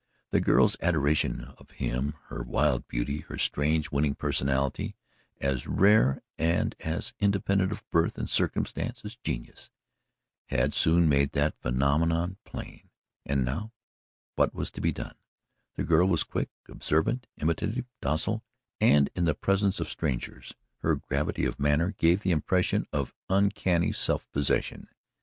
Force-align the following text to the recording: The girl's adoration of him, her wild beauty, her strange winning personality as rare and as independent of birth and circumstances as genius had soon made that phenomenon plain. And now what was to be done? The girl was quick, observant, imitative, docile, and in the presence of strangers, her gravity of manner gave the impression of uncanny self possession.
The 0.31 0.39
girl's 0.41 0.75
adoration 0.81 1.43
of 1.59 1.69
him, 1.69 2.15
her 2.29 2.41
wild 2.41 2.87
beauty, 2.87 3.19
her 3.19 3.37
strange 3.37 3.91
winning 3.91 4.15
personality 4.15 4.95
as 5.39 5.67
rare 5.67 6.23
and 6.39 6.75
as 6.79 7.13
independent 7.19 7.71
of 7.71 7.87
birth 7.91 8.17
and 8.17 8.27
circumstances 8.27 9.05
as 9.05 9.15
genius 9.17 9.69
had 10.47 10.73
soon 10.73 11.07
made 11.07 11.33
that 11.33 11.53
phenomenon 11.61 12.37
plain. 12.45 12.89
And 13.27 13.45
now 13.45 13.73
what 14.33 14.55
was 14.55 14.71
to 14.71 14.81
be 14.81 14.91
done? 14.91 15.13
The 15.75 15.83
girl 15.83 16.07
was 16.07 16.23
quick, 16.23 16.49
observant, 16.67 17.27
imitative, 17.37 17.85
docile, 18.01 18.43
and 18.79 19.07
in 19.13 19.25
the 19.25 19.35
presence 19.35 19.79
of 19.79 19.87
strangers, 19.87 20.55
her 20.79 20.95
gravity 20.95 21.45
of 21.45 21.59
manner 21.59 21.91
gave 21.91 22.23
the 22.23 22.31
impression 22.31 22.87
of 22.91 23.13
uncanny 23.29 23.91
self 23.91 24.31
possession. 24.31 24.87